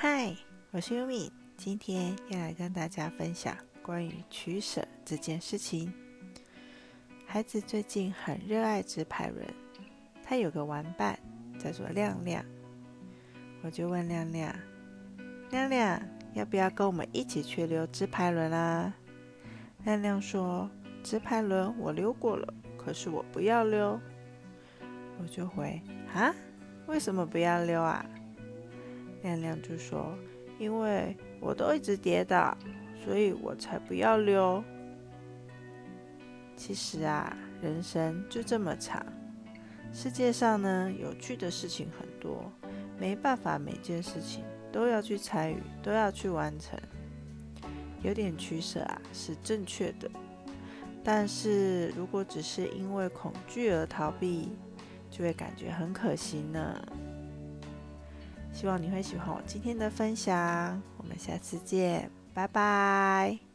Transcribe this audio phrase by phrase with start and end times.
[0.00, 0.32] 嗨，
[0.70, 5.92] 我是优米，今天要来跟大家分享关于取舍这件事情。
[7.26, 9.44] 孩子最近很热爱直排轮，
[10.22, 11.18] 他有个玩伴
[11.58, 12.44] 叫做亮亮，
[13.64, 14.54] 我就问亮亮
[15.50, 16.00] ：“亮亮，
[16.32, 18.94] 要不要跟我们一起去溜直排轮啊？”
[19.82, 20.70] 亮亮说
[21.02, 23.98] ：“直排轮我溜过了，可是我不要溜。”
[25.20, 25.82] 我就回
[26.14, 26.32] ：“啊，
[26.86, 28.08] 为什么不要溜啊？”
[29.22, 30.16] 亮亮就说
[30.58, 32.56] ：“因为我都一直跌倒，
[33.04, 34.62] 所以我才不要溜。”
[36.56, 39.04] 其实啊，人生就这么长，
[39.92, 42.50] 世界上呢有趣的事情很多，
[42.98, 46.78] 没办法每件事情都要去参与，都要去完成。
[48.02, 50.08] 有点取舍啊是正确的，
[51.02, 54.50] 但是如果只是因为恐惧而逃避，
[55.10, 56.80] 就会感觉很可惜呢。
[58.58, 63.47] 希望你会喜欢我今天的分享，我们下次见，拜拜。